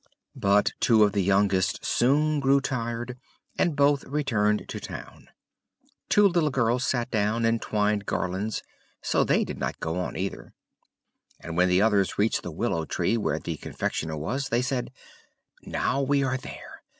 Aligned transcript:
But 0.35 0.73
two 0.79 1.03
of 1.03 1.11
the 1.11 1.21
youngest 1.21 1.85
soon 1.85 2.39
grew 2.39 2.59
tired, 2.59 3.19
and 3.59 3.75
both 3.75 4.03
returned 4.05 4.67
to 4.69 4.79
town; 4.79 5.27
two 6.09 6.27
little 6.27 6.49
girls 6.49 6.83
sat 6.83 7.11
down, 7.11 7.45
and 7.45 7.61
twined 7.61 8.07
garlands, 8.07 8.63
so 9.03 9.23
they 9.23 9.43
did 9.43 9.59
not 9.59 9.79
go 9.79 10.09
either; 10.15 10.55
and 11.39 11.55
when 11.55 11.69
the 11.69 11.83
others 11.83 12.17
reached 12.17 12.41
the 12.41 12.49
willow 12.49 12.83
tree, 12.83 13.15
where 13.15 13.37
the 13.37 13.57
confectioner 13.57 14.17
was, 14.17 14.49
they 14.49 14.63
said, 14.63 14.91
"Now 15.63 16.01
we 16.01 16.23
are 16.23 16.37
there! 16.37 16.81